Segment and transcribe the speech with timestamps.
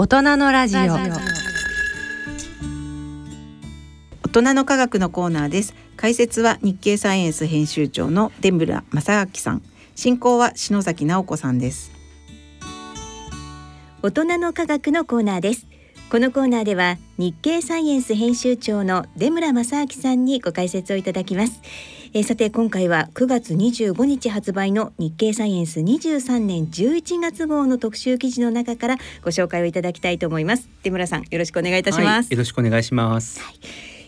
[0.00, 0.80] 大人のラジオ。
[0.80, 0.90] 大
[4.30, 5.74] 人の科学のコーナーです。
[5.96, 9.62] 解説は日経サイエンス編集長の出村正明さん。
[9.96, 11.90] 進行は篠崎直子さんです。
[14.02, 15.66] 大人の科学のコーナーです。
[16.10, 21.60] このコーナーでは日経サイエンス編集長の出村正明さんにご解説をいただきます
[22.14, 30.70] えー、さて今回は9月25日発売の日経サイエンス23年11月号の特集記事の中からご紹介をいただきたいと思います。
[30.82, 33.58] 出村さんよろしくお願いいたします、はい、よろしくお願いします、はい、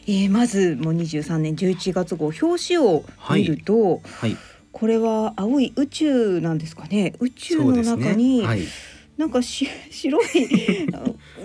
[0.07, 2.41] えー、まずもう23年11月号表
[2.75, 3.05] 紙を
[3.35, 4.37] 見ると、はい、はい、
[4.73, 7.13] これは青い宇宙なんですかね。
[7.21, 8.47] 宇宙の中に、
[9.21, 10.27] なんかし 白い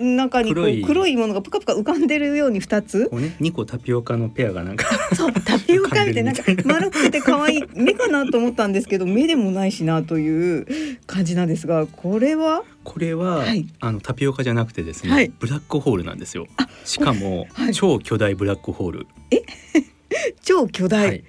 [0.00, 3.08] 中にこう黒いものがぷかぷか浮かんでるように二つ。
[3.10, 10.66] こうね、二個タピオカのペアがなんか そうタピオカみたいななんか丸くて可愛い目かなと思ったんですけど目でもないしなという
[11.06, 12.62] 感じなんですが、これは？
[12.84, 16.46] これは、はい、あのタピオカじゃなくてですね、はい、ブラックホールなんですよ。
[16.84, 19.06] しかも、はい、超巨大ブラックホール。
[19.30, 19.42] え？
[20.42, 21.22] 超巨大。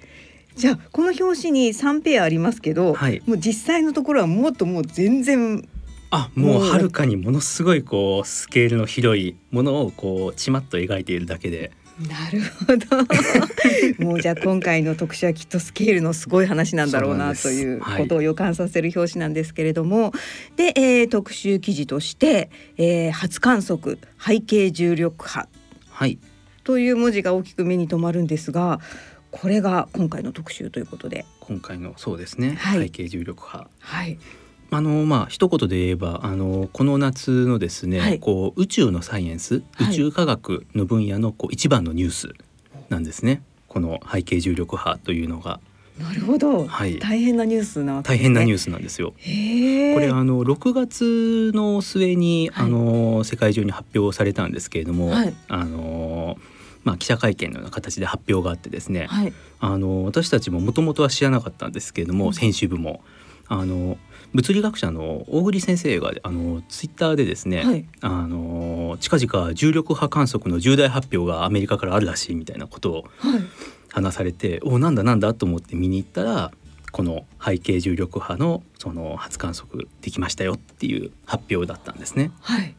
[0.56, 5.68] じゃあこの表紙に3ペアありますけど、はい、もう実際のところはもっともう全然
[6.10, 11.72] あもうはるかにものすごいこうスケールの広いものをこうちまっと描いているだけで。
[11.98, 13.04] なるほど。
[14.04, 20.12] もうじゃあ今回の特集はきっとスケールのすごい話なんだろうなということを予感させる表紙なんですけれども、は
[20.54, 25.48] い、で、えー、特集記事として、えー、初観測背景重力波、
[25.90, 26.18] はい、
[26.62, 28.80] という文字が大きく目に留まるんですが
[29.32, 31.26] これが今回の特集ということで。
[31.40, 33.68] 今回のそうですね、はい、背景重力波。
[33.80, 34.18] はい
[34.70, 42.28] あのまあ一言で言えばあのこの夏のですね、はい、こう宇宙のサイエンス、宇宙科学の分野のこう一番のニュース
[42.88, 43.42] なんですね。
[43.66, 45.60] この背景重力波というのが。
[45.98, 49.10] なるほど、はい、大変なニュースな、ね、大変なニュースなんですよ。
[49.10, 56.38] これあの6月の末に、はい、あの世界中に発表されたんですけれども、はい、あの
[56.84, 63.00] まあ記者会見のような形で発表があってですね、はい、あの私たちももともとは知らなかったんですけれども、うん、編集部も
[63.48, 63.98] あの
[64.34, 73.04] 物理学者の大栗先生があのツイッターでですね、はい、あの近々重力波観測の重大発表がアメリカからあるらしいみたいなことを
[73.90, 76.52] 話されて、はい、おなんだなんだと思って見に行ったら
[76.92, 82.30] この背景重力波のその初観測できましたよっていう発表だったんですね。
[82.40, 82.74] はい、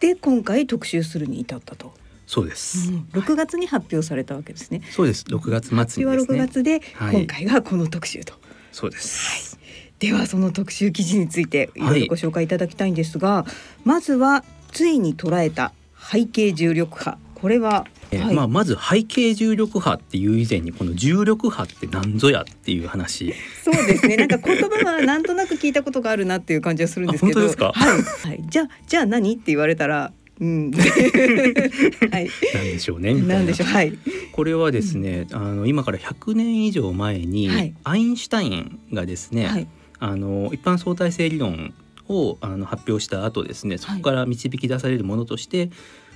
[0.00, 1.92] で今回特集するに至ったと。
[2.26, 4.82] そうです、うん、6月に発表されたわけですね。
[4.90, 5.24] そうです。
[5.28, 6.16] 6月末にね。
[6.16, 8.34] は6月で、今回がこの特集と。
[8.72, 9.50] そうです。
[9.50, 9.55] はい
[9.98, 13.52] ではその特集記事についていろいろご紹介いただきたいんですが、はい、
[13.84, 17.18] まずはついに捉えた背景重力波。
[17.34, 23.34] これはえー、まあ、まず背景重力波っていう以前にこの重力波って何ぞやっていう話。
[23.64, 24.16] そうですね。
[24.16, 27.40] なんか言葉はなんとなく聞いたことがあるなっていう感じはするんですけど。
[27.40, 30.70] はい、はい、じゃあじゃあ何って言われたらうん、
[32.12, 32.30] はい。
[32.54, 33.14] なんでしょうね。
[33.14, 33.38] な。
[33.38, 33.68] んでしょう。
[33.68, 33.98] はい。
[34.32, 39.66] これはですね、うん、あの今から100年以上前に、はい、アインシュタインがですね、はい、
[39.98, 41.74] あの一般相対性理論
[42.08, 45.70] をあの発表した後ですねそこから導き出されるものとして、はい、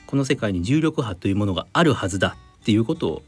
[0.07, 3.23] この世界に重力波というものがあるはずだっていうことを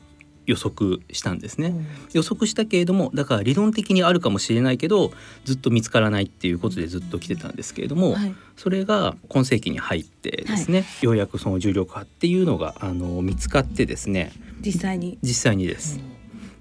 [0.45, 5.13] 予測したんですね、うん、予測したけれどもだから理論的にあるかもしれないけど
[5.45, 15.19] ずっと見つからないっていうことでずっと来てたんですけれども、はい、それが今世紀に入ってですね、はい、ようやくその重力波っていうのがあの見つかってですね実際に。
[15.23, 16.12] 実際にです、うん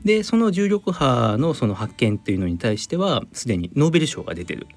[0.03, 4.67] でその重力波のその発見っていうのに対してはすでにノーベル賞が出てる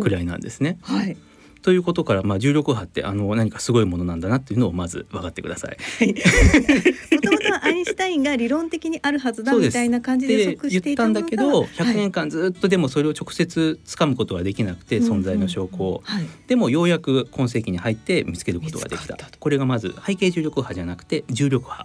[0.00, 0.78] くらいなんですね。
[0.82, 1.16] はい、
[1.66, 5.76] ということから、まあ、重力波ってあの何かすごいものなんだなっていうのをまず分かってください。
[7.12, 19.16] もともとアインシュタインが理論的にあるはずだみたいな感じで予測していたんだけど100年間ずっとでもそれを直接掴むことはできなくて、存在の証拠を、はい、でもようやく今世紀に入って見つけることができた。
[19.40, 21.84] これがまず背景重力波じゃなくて重力波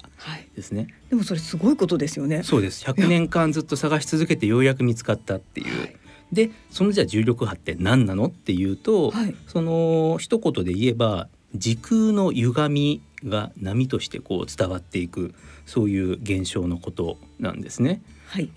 [0.55, 2.43] ですね、はい、でもそれすごいことですよね。
[2.43, 2.85] そうです。
[2.85, 6.00] 100年間ずっと探し続けてようやく見つかったっていう。
[6.31, 15.33] でそのじゃあ重力波って何なのっていうと、はい、その一言で言えば時空の歪みが波としてこう伝わっていく
[15.65, 18.01] そういう現象のことなんですね。
[18.27, 18.49] はい、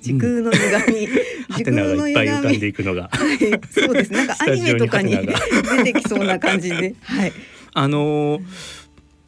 [0.00, 1.08] 時空の歪み、
[1.48, 3.38] ハテナがいっぱい浮かんでいくのが、はい、
[3.68, 4.12] そうです。
[4.12, 7.32] なんかアニメとかに出てきそうな感じで、はい。
[7.74, 8.42] あのー、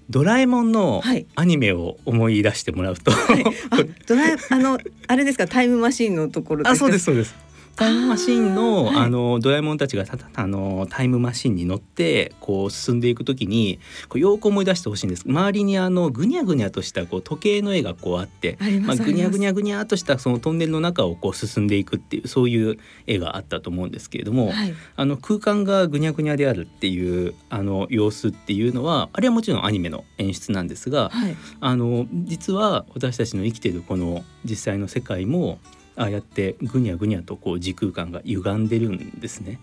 [0.08, 1.02] ドラえもんの
[1.34, 3.76] アニメを思い出してもらうと、はい、あ
[4.06, 4.78] ドラえあの
[5.08, 5.48] あれですか？
[5.48, 7.34] タイムマシーンのところあそうですそうです
[7.80, 10.04] タイムマシンのあ,、のドラえもんたちが
[10.34, 13.80] あのタイムマシンに乗ってこう進んでいくときに
[14.10, 15.24] こうよく思い出してほしいんです。
[15.26, 35.58] 周りにあのぐにゃぐにゃとしたこう時計の絵がこうあってまあ、ぐにゃぐにゃぐにゃとしたそのトンネルの中をこう進んでいくっていうそういう絵があったと思うんですけれども、はい、あの空間がぐにゃぐにゃであるっていうあの様子っていうのはあれはもちろんアニメの演出なんですが、はい、あの実は私たちの生きてるこの実際の世界も
[36.00, 39.60] ああやってぐにゃぐにゃとこう時空間が歪んでるんですね。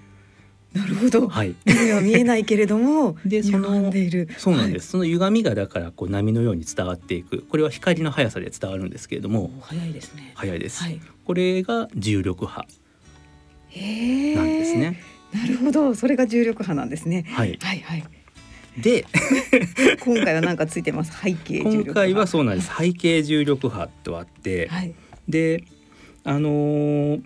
[0.74, 1.28] なるほど。
[1.28, 1.56] はい。
[1.66, 3.92] 目は見えないけれども、 でその
[4.38, 4.95] そうなんです。
[4.95, 7.44] はい、その歪みがだからこう波のように伝わっていく。
[7.50, 10.34] これは光の速さで伝わるんですけれども、早いですね。
[10.36, 10.84] 早いです。
[10.84, 15.01] はい、これが重力波なんですね。
[15.33, 15.95] なるほど。
[15.95, 17.25] それが重力波なんですね。
[17.30, 17.57] はい。
[17.60, 18.04] はいはい。
[18.78, 19.06] で
[20.06, 24.94] 今回は何かついてます背景今回はそうなんです背景重力波とあって、はい、
[25.28, 25.63] で
[26.27, 27.24] あのー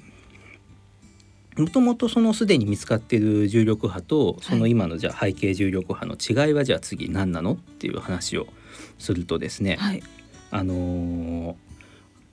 [1.57, 8.47] もともとそのすでに見つかっている重力波とその今のじゃ背景重力波の違いはじゃあ次何なのっていう話を
[8.97, 10.01] するとですね、はい、
[10.49, 11.55] あのー、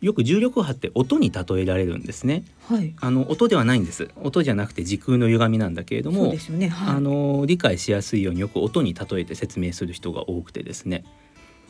[0.00, 4.09] よく重力波って音に例えられるんですね、はい、あの音ではないんです。
[4.23, 6.69] 音じゃなくて時空の歪みなんだけれども、ね。
[6.69, 11.05] はい、あの理解しやすいようによく音に例えて説明する人が多くてですね。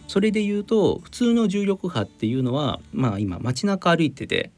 [0.06, 4.50] それで言うと普通の重力波っていうのはまあ今街中歩いてて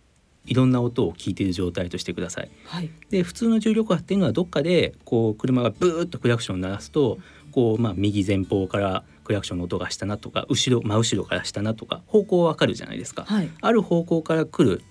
[0.50, 2.50] いろんな音を聞いている状態としてください。
[2.66, 7.18] はい、で普通の重力波っていうのはどっかでこう車がブーッとクラクションを鳴らすと
[7.52, 13.24] こうまあ右前方からクラクションの音がしたなとか後ろ真後ろからしたなとか方向わかるじゃないですか。
[13.28, 14.82] はい、ある方向から来る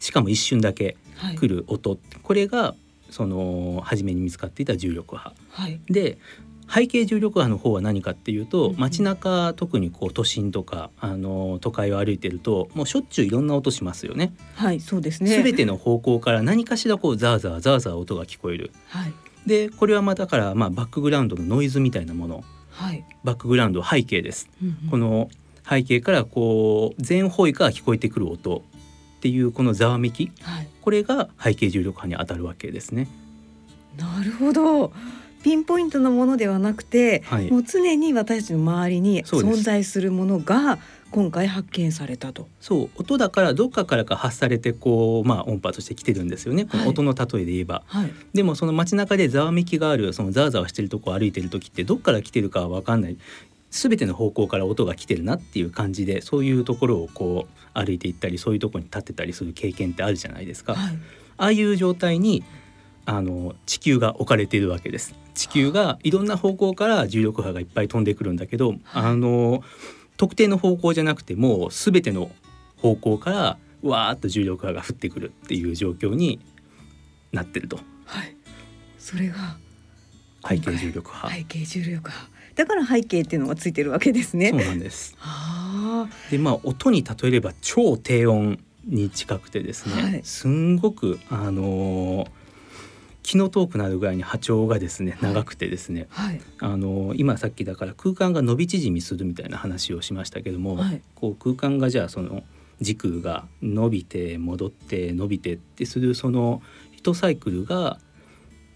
[0.00, 0.96] しかも一瞬だけ
[1.38, 2.74] 来る音、はい、これが
[3.10, 5.34] その初めに見つかっていた重力波。
[5.50, 6.16] はい、で
[6.72, 14.32] 背景重力波の方は何かっていうと、街中特にこう都心とかあの都会を歩いてるともうしょっちゅういろんな音しますよね。
[14.54, 15.36] はいそうですね。
[15.36, 18.72] すべての方向から何かしらこうザーザーザーザー音が聞こえる。
[18.88, 19.12] はい。
[19.46, 22.44] でこれはまあだからまあバックグラウンドのノイズみたいなもの。
[22.70, 23.04] はい。
[23.22, 24.48] バックグラウンド背景です。
[24.62, 25.28] うんうん、この
[25.68, 28.58] 背景からこう全方位から聞こえてくる音
[29.18, 33.08] っていうこのざわめき、はい、これが背景重力波に当たるわけですね。
[33.98, 34.92] なるほど。
[35.42, 40.78] ピンポイントのものではなくて、はい、もう常に私たちの周りに存在するものが
[41.10, 42.48] 今回発見されたと。
[42.60, 46.64] そう音だからどっかからか発されてこうまあ音波として来てるんですよね。
[46.64, 47.82] この音の例えで言えば。
[47.86, 53.16] はい、でもその街中でざわめきがあるそのざわざわしてるとこ歩いてる時ってどっから来てるかは分かんない。
[53.70, 60.74] 全ての方向から音が来てるなっていう感じでそういうところをこう歩いていったりそういうところに立ってたりする経験ってあるじゃないですか。
[60.74, 60.98] はい、
[61.38, 62.44] ああいう状態に
[63.04, 65.14] あの地球が置かれているわけです。
[65.34, 69.62] 地球がいろんな方向から重力波がいっぱい飛んでくるんだけど、はい、あの
[70.16, 72.30] 特定の方向じゃなくても全ての
[72.76, 76.40] 方向からわーっと重力波が降ってくるっていう状況に
[77.32, 77.78] なってると。
[78.04, 78.36] はい、
[78.98, 79.56] それが
[80.46, 81.30] 背景重力波。
[81.30, 82.28] 背景重力波。
[82.54, 84.50] だから背景っていうのがついてるわけですね。
[84.50, 85.16] そうなんです。
[86.30, 92.41] でまあ音に例えれば超低音に近くてですね、はい、すんごくあのー
[93.22, 102.42] 気の遠くなるぐらいに波長がですね長くてですね、はい、あの今さっきだから空間が伸び縮みするみたいな話をしましたけども、はい、こう空間がじゃあその
[102.80, 107.98] 時空が伸びて戻って伸びてってするその一サイクルが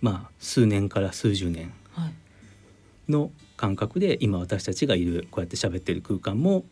[0.01, 1.73] まあ数年から数十年
[3.09, 6.65] の感覚で今私たちがいるこうやって喋ってる空間も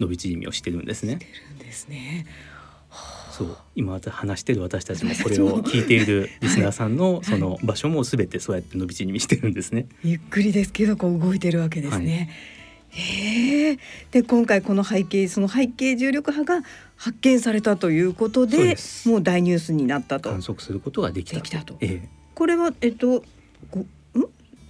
[0.00, 1.12] 伸び縮みをしてるんですね。
[1.14, 2.26] してるんですね。
[3.32, 9.86] そう今話してる私たちもこれを聞いているリスナーさんのその場所もすべてそうやって伸び縮みしてるんですね。
[10.04, 12.30] ゆっくりですけどこう動いてるわけですね。
[12.92, 13.78] はい。
[14.10, 16.60] で今回この背景その背景重力波が
[16.96, 21.32] 発見されたということでもう大ニュースになったと観測することができ。
[21.32, 23.24] たとええ、これはえっと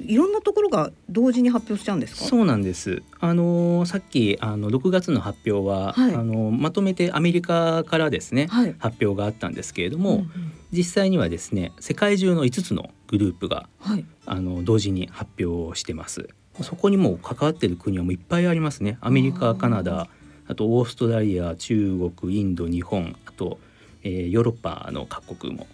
[0.07, 2.25] いろんなところが同時に発表しちゃうんですか？
[2.25, 3.03] そうなんです。
[3.21, 10.29] あのさっきあの6月の発表は、はい、あのまとめてアメリカからですね、はい、発表があったんですけれども、うんうん、
[10.73, 16.29] 実際にはですね世界中の5つのグループが、はい、あの同時に発表してます。
[16.61, 18.99] そこにも関わっている国はもういっぱいありますね。
[19.01, 20.09] アメリカカナダ
[20.49, 23.59] あとオーストラリア中国インド日本あと、
[24.03, 25.67] えー、ヨーロッパの各国も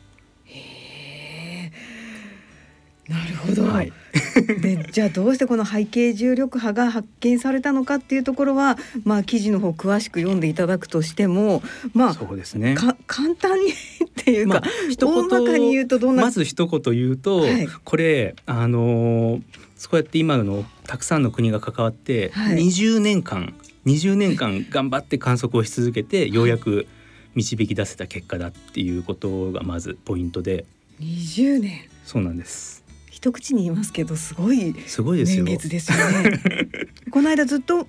[3.09, 3.93] なるほど、はい、
[4.61, 11.63] でじゃあどうしてこの背景重力波が発見されたのかっていうところは、まあ、記事の方詳しく読んでいただくとしても
[11.95, 12.77] まあそうですね。
[13.07, 13.75] 簡単にっ
[14.15, 19.41] ていうか、まあ、大まかに言うとどんなまず一言言うと、はい、これあの
[19.77, 23.49] そうやって今のたくさんの国が関わって20年間、は
[23.87, 26.87] い、20年間頑張って観測をし続けてようやく
[27.35, 30.67] 導き出せた結果だっていうことがまずポイントで。
[31.01, 31.89] 20年。
[32.05, 32.88] そうなんです
[33.19, 34.73] 一口に言いますけどすごい
[35.19, 35.99] 年月ですよ。
[36.23, 36.41] ね。
[37.11, 37.89] この間ずっと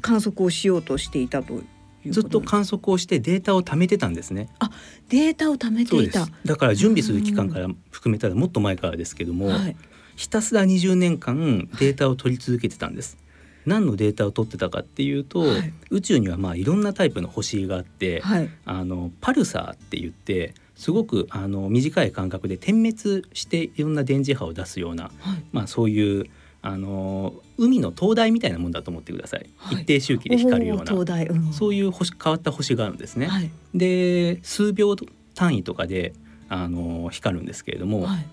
[0.00, 1.60] 観測をしようとしていたと
[2.06, 4.48] ずっと観測をしてデータを貯めてたんですね。
[4.60, 4.70] あ、
[5.08, 6.28] データを貯めていた。
[6.44, 9.76] だから準備する期間から含めたらもっと前からですけども、はい、
[10.14, 13.18] ひたすら20年間データを取り続けてたんです。
[13.66, 25.10] 何のデータを取ってたかっていうと、はい、宇宙にはまあいろんなタイプの星があって、はい、あのパルサーって言ってすごくあの短い間隔で点滅していろんな電磁波を出すような、
[25.52, 26.24] まあそういう
[26.62, 33.26] あの海の灯台みたいなもんだと思ってください、はい、一定周期で光るような、うん、そういう星変わった星があるんですね。
[33.26, 34.96] はい、で数秒
[35.34, 36.14] 単位とかで
[36.48, 38.26] あの光るんですけれども、はい、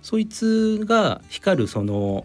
[0.00, 2.24] そいつが光るその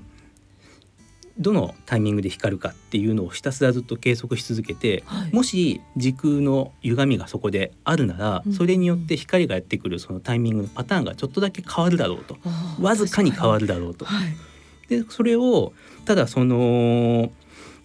[1.40, 12.38] どのタイミングで光るかっていうのをひたすらずっと計測し続けて、もし時空の歪みがそこであるなら、それによって光がやってくるそのタイミングのパターンがちょっとだけ変わるだろうと。
[12.82, 14.06] わずかに変わるだろうと。
[14.90, 15.74] でそれを
[16.06, 17.32] ただその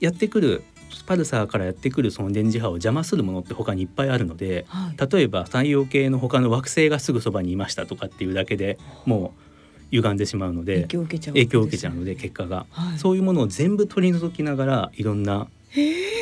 [0.01, 0.63] やってくる
[1.07, 9.52] パルサーからやってくるその電磁波を邪魔するものって他にいっぱいあるので、はい、例えば太陽系の他の惑星がすぐそばにいましたとかっていうだけでもう
[9.93, 15.49] 歪んでしまうので影響を受けちゃう、ね、受けちゃうので結果が、はい、そういうものを全部取り除きながらいろんな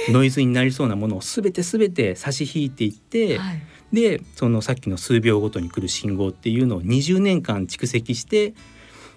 [0.08, 3.62] ノイズになりそうなものを全て全て差し引いていって、はい、
[3.92, 8.54] でそのさっきの数秒ごとに来る信号っていうのを20年間蓄積して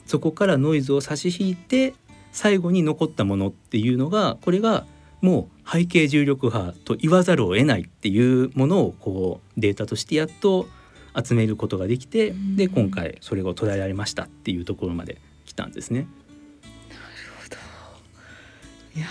[0.05, 1.93] そこからノイズを差し引いて
[2.31, 4.85] 最後に残ったものっていうのがこれが
[5.21, 10.67] もう背景重力波と言わざるを得ないっていうものをこうデータとしてやっと
[11.15, 16.01] 集めることができて、で今回それを捉えられましたっていうところまで来たんですね。
[16.01, 16.09] なる
[17.43, 17.57] ほど
[18.95, 19.07] いや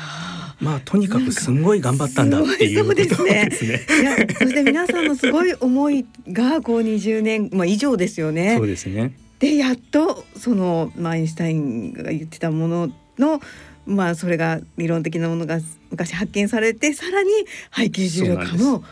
[0.61, 3.51] まあとにかくすごい頑張ったんだっていうことですね。
[3.53, 8.57] すねいやそして皆さんのすごい思いがこう20年まあ以上ですよね。
[8.57, 9.17] そうですね。
[9.39, 13.41] でやっとそのアインシュタインが言ってたものの
[13.87, 15.59] まあそれが理論的なものが
[15.91, 17.31] 昔発見されてさらに
[17.75, 18.85] 背景重力波も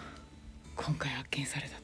[0.74, 1.79] 今回発見された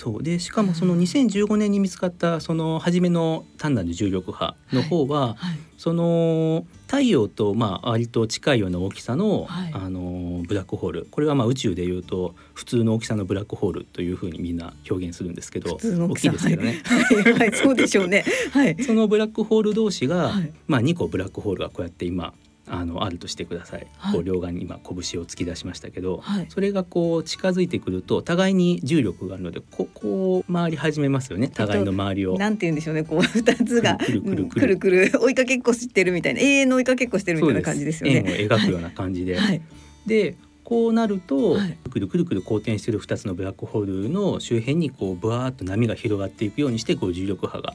[0.00, 0.22] そう。
[0.22, 5.34] でしかもその2015年に見つかったその初めの単なる重力波の方は、はい。
[5.36, 11.06] はい、その太陽とまあ割と近いような大きさの、はい、あのブラックホール。
[11.10, 16.80] これはまあ宇宙でいうと普通の大きさのブラックホールというふうにみんな表現するんですけど大きいですけどね。
[16.82, 18.24] はい、はい、そうでしょうね。
[18.52, 20.32] はい、 そのブラックホール同士が、
[20.66, 22.32] まあ2個ブラックホールがこうやって今
[22.70, 31.48] あのあるとしてください、はい、こう両側に今拳を突き出しましたけど、はい、それがこう近づいてくると互いに重力があるのでここう回り始めますよね。
[31.48, 32.38] 互いの周りを。
[32.38, 33.02] なんて言うんでしょうね。
[33.02, 35.10] こう二つがくるくるくるくる。
[35.20, 38.24] 追いかけっこしてるみたいな永遠の追いかけっこしてるみたいな感じですよね。
[38.26, 39.36] 円を描くような感じで。
[39.36, 39.60] はい、
[40.06, 47.74] でこうなると、はい、くるくるくる公転している2つのブラックホールの周辺にこうブワーッと波が広がっていくようにしてこう重力波が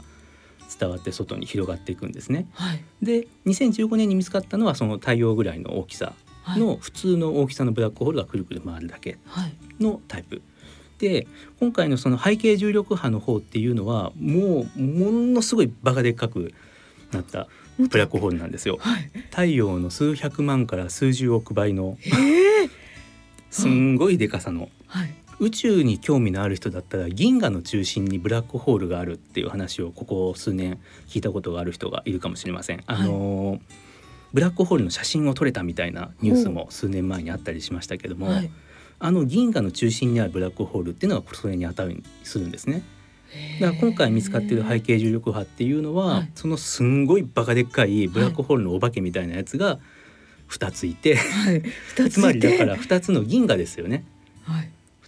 [0.78, 2.48] 伝わって外に広がっていくんですね。
[2.54, 6.14] はい、で2015年に見つかったのはその太陽ぐらいの大きさ
[6.48, 9.18] の普通の大きさのブラックホールがくるくる回るだけ
[9.80, 10.42] のタイプ。
[10.98, 11.28] で
[11.60, 16.54] 今回のその背景重力波の方っていうのはもうものすごいバカでっかく
[17.12, 18.78] なったブラックホールなんですよ。
[18.80, 22.70] はい、太陽の数百万から数十億倍の、えー、
[23.50, 32.84] すんごいでかさの、はい、宇宙に興味のある人だったら銀河の中心にブラックホールがあるっていう話をここ数年聞いたことがある人がいるかもしれません。
[32.88, 33.62] あの、はい、
[34.34, 38.50] ブラックホールの写真を撮れたみたいなニュースも数年前にあったりしましたけども、はい、
[39.00, 42.82] あの銀河の中心にあるブラックホールっていうのがそれに当たるするんですね。
[43.60, 49.80] だから今回見つかっている背景重力波っていうのは、はい、そのすんごいバカでっかいブラックホールのお化けみたいなやつが
[50.50, 51.64] 2ついて、はい、
[52.10, 54.06] つまりだから2つの銀河ですよね。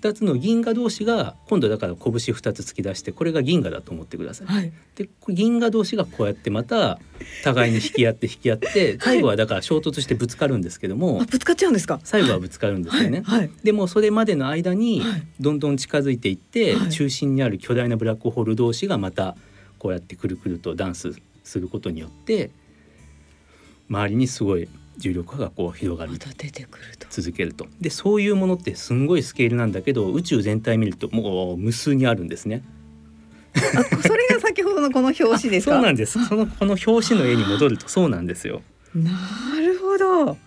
[0.02, 4.48] はい、2つの銀河同士が今度だから拳2つ突き出してこれが銀河だと思ってください。
[4.48, 7.00] はい、で銀河同士がこうやってまた
[7.44, 12.00] 互いに引き合って引き合って最後はだから衝突してぶつかるんですけども、ぶつかっちゃうんですか？
[12.04, 13.22] 最後はぶつかるんですよね。
[13.26, 15.02] はい、でもそれまでの間に
[15.40, 19.36] どんどん近づいていって、中心にある巨大なブラックホール同士がまた
[19.80, 21.14] こうやってくるくるとダンス
[21.44, 22.52] することによって
[23.90, 27.08] 周りにすごい重力波がこう広がるま出てくると。
[27.10, 27.68] 続けると。
[27.80, 32.64] でそういうものってすんごいスケールなんだけど宇宙全体見るともう無数にあるんですね。
[33.56, 33.62] あ
[34.02, 36.24] それが先ほどのこの表紙ですそうなんです。
[36.26, 38.62] そのこの表紙の絵に戻るとそうなんですよ。
[38.96, 39.12] な
[39.60, 40.38] るほど。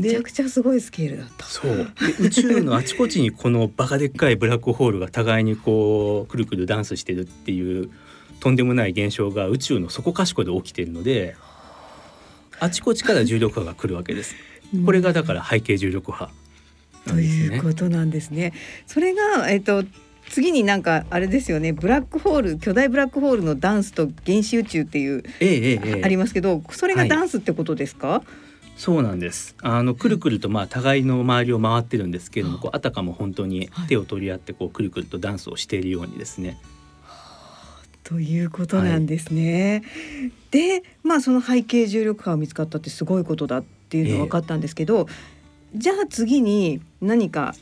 [0.00, 1.46] めちゃくちゃすごいスケールだった。
[1.46, 1.88] そう。
[2.20, 7.90] 宇宙のあちこちにこのバカでっかいブラックホールが互いにこうくるくるダンスしてるっていう
[8.40, 11.36] とんでもない現象が宇宙のそこかしこで起きているので
[12.60, 14.34] あちこちから重力波が来るわけです。
[14.84, 16.30] これがだから背景重力波
[17.06, 18.52] ということなんですね。
[18.86, 19.84] それがえっと
[20.28, 28.22] 次になんかあれですよねブラックホール巨大ブラックホールのダンスと原子宇宙っていう、ええありますけどそれがダンスってことですか、はい
[28.78, 29.56] そうなんです。
[29.60, 36.60] あのくるくるとまあ互いの周りを回ってるんですけれども、こうあたかも本当に手を取り合ってこうくるくるとダンスをしているようにですね。
[38.08, 39.82] ということなんですね。
[39.84, 45.06] はい、で、まあその背景重力波が見つかったってすごいことだっていうのは分かったんですけど、
[45.74, 47.54] えー、じゃあ次に何か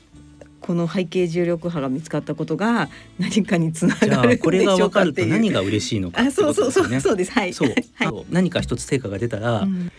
[0.61, 2.89] この背景重力波が見つかったことが
[3.19, 7.33] 何かにつながるこれが分かると何が嬉しいのか、ね、そうそうそうそうです。
[7.33, 7.53] はい。
[7.53, 9.91] そう、はい、何か一つ成果が出たら、うん、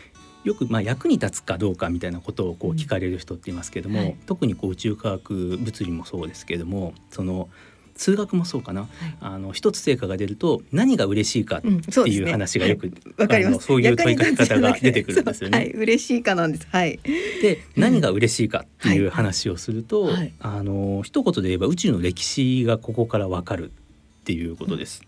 [0.46, 4.06] よくまあ役に立つかどうかみたいなことをこう聞かれる人っていますけども、うん。
[4.06, 7.50] はい、特にこう宇宙科学物理もそうですけれどもその
[7.98, 8.90] 数学もそうかな、はい、
[9.20, 13.68] あの一つ成果が出ると何が嬉しいかっていう話がよく、うん、かります。
[13.68, 15.58] そういう問いかけ方が出てくるんですよね。
[15.58, 16.68] はい、嬉しいかなんです。
[16.72, 17.00] はい。
[17.42, 25.02] で何が嬉しいかっていう話をすると、はい、あの一言で言えば宇宙の歴史がここからわかるっていうことです。
[25.02, 25.08] うん。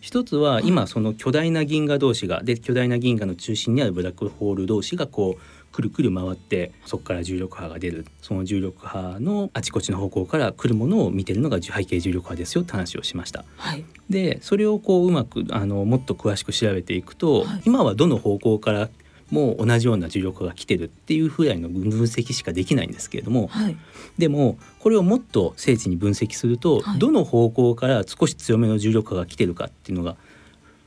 [0.00, 5.42] 一つは今その巨大な銀河同士がで巨大な銀河の中心にあるブラックホール同士がこう
[5.72, 8.06] くるくる回ってそこから重力波が出る。
[8.22, 13.44] その重力波のあちこちの方向から来るものを見てるのが背景重力波ですよって話をしました。
[13.56, 18.88] はい、でそれをこううまくあのもっと詳しく調べていくと、はい、今はどの方向から
[19.30, 23.76] も同じような重力が来てるっていうふうの分析しかできないんですけれども、はい、
[24.16, 30.16] でもこれをもっと精緻に分析すると、はい、どの方向から少し強めの重力波が来てるかっていうのが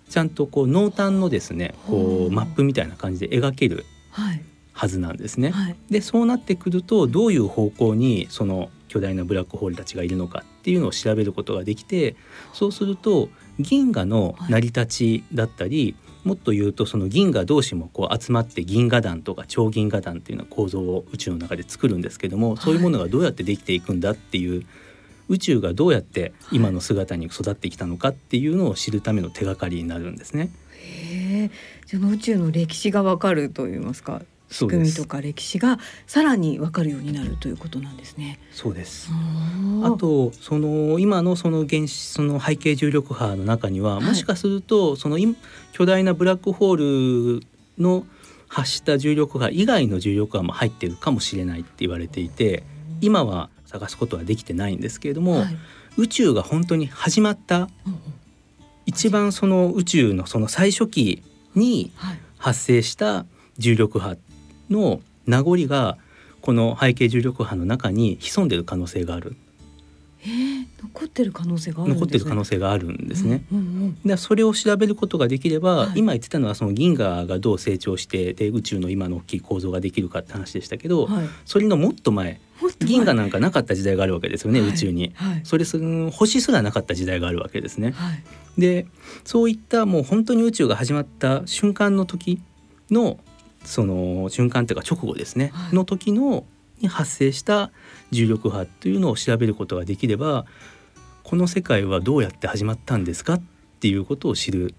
[0.10, 3.86] ちゃんとこう濃淡のですねこうマップみたいな感じで描ける
[4.82, 5.52] はずなんですね。
[5.52, 12.16] はい、でそうなってくるとどういう方向にその巨大なブラックホールたちがいるのかっていうのを調べることができて
[12.52, 24.66] そうすると銀河の成り立ちだったり、はい、もっと言うとその銀河同士もこう集まって銀河団とか超銀河団っていうような構造を宇宙の中で作るんですけども、そういうものがどうやってできていくんだっていう
[25.30, 30.50] 宇宙がどうやって今の姿に育ってきたのかっていうのを知るための手がかりになるんですね。
[30.72, 31.52] へえ、
[31.86, 34.24] その宇宙の歴史がわかると言いますか。
[34.52, 38.38] 仕組みとか歴史がさらに分かるようになるということなんですね。
[38.52, 39.10] そうです。
[39.84, 45.18] あとその今のその原子その背景重力波の中には、はい、もしかするとその
[45.72, 47.48] 巨大なブラックホール
[47.80, 48.06] の
[48.50, 52.64] 発した重力波以外の重力波も入っているかもしれないって言われていて
[53.00, 55.58] 今は探すことはできてないんですけれども、はい、
[55.96, 57.70] 宇宙が本当に始まった、
[58.86, 61.24] 一番その宇宙のその最初期
[61.56, 61.94] に
[62.38, 63.26] 発生した
[63.58, 64.18] 重力波
[64.72, 65.98] の名残が
[66.42, 69.36] この背景重力波の中に潜んでる可能性がある。
[70.24, 73.44] えー、残ってる可能性がある、ね、残ってる可能性があるんですね。
[73.52, 82.40] うんうんうん、でそれを調べることができれば、はい、今言ってたのはその銀河がどう成長してで宇宙の今の大きい構造ができるかって話でしたけど、はい、それのもっと前
[82.80, 85.80] 銀河なんかなかった時代があるわけですよね、はい、宇宙に、はい、それす
[86.12, 88.86] 星すらなかった時代があるわけですね、はい、で
[89.24, 92.40] そういったもう本当に宇宙が始まった瞬間の時
[92.92, 93.18] の
[93.64, 96.46] その瞬間というか直後ですね、の時の
[96.82, 97.72] に発生した
[98.10, 100.46] 重力波というのを調べることができれば
[101.24, 103.42] この世界はどうやって始まったんですかっ
[103.80, 104.74] ていうことを知る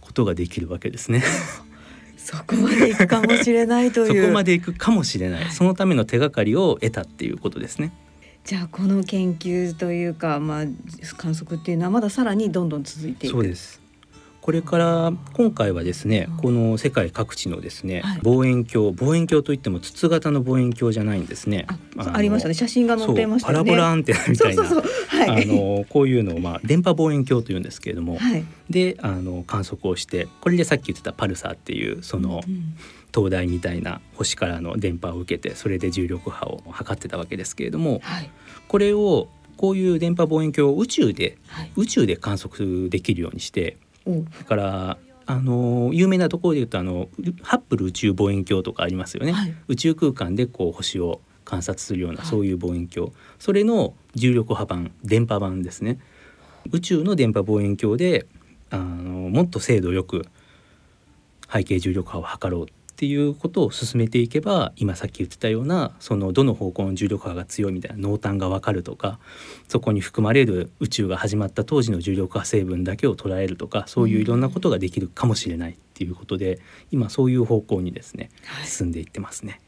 [0.00, 1.22] ことができるわけですね。
[2.16, 4.22] そこまで行くかもしれないという。
[4.22, 7.92] そこまで行くかもしれない、はい、そのための手がかりを得たっていうことですね。
[8.44, 10.64] じゃあこの研究というか、まあ、
[11.16, 13.32] 観測っていうのはまださらにどんどん続いていく。
[13.32, 13.83] そうです
[14.44, 21.66] これから今回はですね、この世界各地のですね、はい、望遠鏡望遠鏡といっても筒型の望遠鏡じゃないんですね。
[21.96, 22.52] あありましたね。
[22.52, 24.66] 写真が載ってました、ね、パラボラアンテナみたいなあ
[25.46, 32.42] のこういうのをまあ電波望遠鏡というんですけれども、はい、であの観測をしてこれでさっき言ってたパルサーっていうその、
[33.12, 38.30] 灯台みたいな星からの電波を受けてそれで重力波を測ってたわけですけれども、はい、
[38.68, 41.38] これをこういう電波望遠鏡を宇宙で、
[41.76, 47.08] 宇宙で観測できるようにしてだからあの有名なところで言うとあの
[47.42, 53.12] ハッブル宇宙望遠鏡とかありますよね、はい、宇宙空間でこう星を観察するような、はい、そういう望遠鏡。
[53.38, 55.98] それの重力波版電波版ですね。
[56.70, 58.26] 宇宙の電波望遠鏡で
[58.70, 60.26] あのもっと精度よく
[61.52, 69.18] 背景重力波を測ろうっていうことを進めていけば今さっき言ってたようなそのどの方向の重力波が強いみたいな濃淡が分かるとか
[69.66, 76.60] そこに含まれる宇宙が始まった当時の重力波成分だけを捉えるとかそういういろんなことができるかもしれないっていうことで
[76.92, 78.30] 今そういう方向にですね
[78.64, 79.60] 進んでいってますね。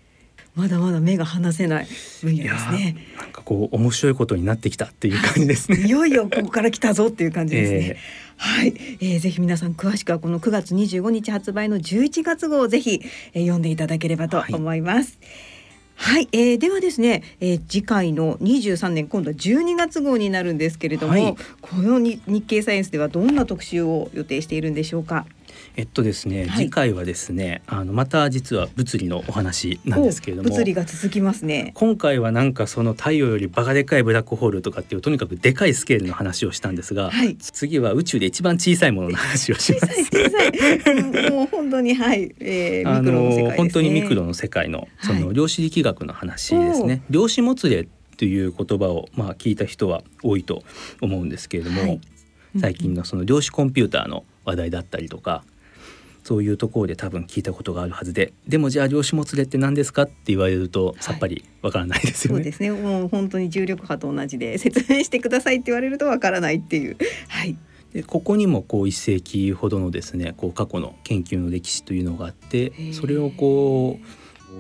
[0.57, 1.87] まだまだ目が離せない
[2.23, 2.97] 分野ですね。
[3.19, 5.81] なんかこう面白いことになってきたっていう感じですね。
[5.87, 7.79] いよいよここから来たぞっていう感じですね。
[7.79, 7.97] えー、
[8.39, 13.03] はい、えー、ぜひ皆さん詳しくはこの9月25日発売の11月号をぜひ、
[13.35, 15.19] えー、読んでいただければと思います。
[15.21, 15.57] はい
[15.99, 25.27] はい、えー、ではですね、えー、次回の23年今度は12月号になるんですけれども、はい、この日経サイエンスではどんな特集を予定しているんでしょうか？
[25.77, 31.73] えっとですね、はい、次回はですねあのまた実は物理のお話なんですけれども物理が続きますね。
[31.75, 41.31] 今回はなんかその太陽よりバカでかいブラックホールとかっていうとにかくでかいスケールの話をしたんですが、はい、次は宇宙で一番小さいものの 話をします。
[41.31, 47.03] もう本当にはい、えー、あの本当にミクロの世界のその量子力学の話ですね。
[47.11, 47.87] 量子もつれ
[48.17, 50.63] という言葉をまあ聞いた人は多いと
[51.03, 52.01] 思うんですけれども、はい、
[52.59, 55.45] 最近のその量子コンピューターの話題だったりとか
[56.27, 58.33] そういうところで多分聞いたことがあるはずで。
[58.49, 62.73] でもじゃあ量子もつれって何ですかって言われるとさっぱりわからないですよね、はい、そうですね。
[62.73, 66.97] もう本当に重力波と同じで説明してくださいって言われるとわからないっていう。
[67.29, 67.57] はい。
[67.93, 74.01] でここにもこう1世紀ほどのですねこう過去の研究の歴史というのがあってそれをこ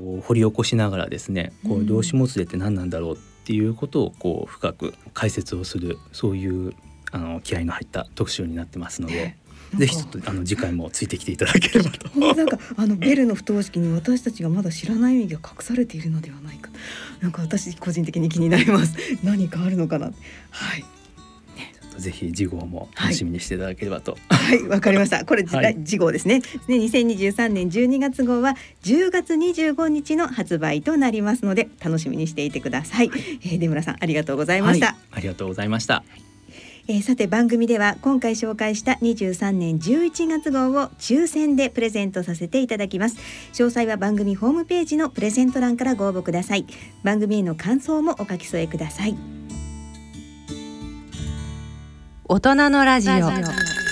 [0.00, 6.74] う掘り起こしながらですねこう量子もつれって何なんだろうっていうことをこう深く解説をするそういう
[7.10, 9.36] あの気合の入った特集になってますので。
[9.74, 12.34] ぜひちょっとあの次回もついてきていただければと。
[12.34, 16.70] なんかあのベルの不等式に私たちがまだ知らない意味が隠されているのではないか。
[17.20, 18.94] なんか私個人的に気になります。
[19.24, 20.06] 何かあるのかな。
[20.50, 20.84] はい。
[21.98, 24.18] ぜひ次号も楽しみにしていただければと。
[24.28, 25.24] はい、わ、はい、かりました。
[25.24, 26.40] これ、 はい、次号ですね。
[26.40, 33.08] ね、2023年12月号は10月25日の発売となりますので、楽しみにしていてください。
[33.08, 34.96] はい、えー、出村さん、ありがとうございました。
[35.10, 36.04] ありがとうございました。
[36.88, 43.16] えー、さて番組では今回紹介した23年11月号を抽選でプレゼントさせていただきます。
[43.52, 46.66] 詳細は番組ホームページのプレゼント欄からご応募ください。
[47.02, 49.16] 番組への感想もお書き添えください。
[52.28, 53.85] 大人のラジオ。